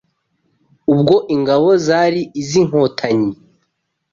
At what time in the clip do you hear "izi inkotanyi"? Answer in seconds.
2.41-3.31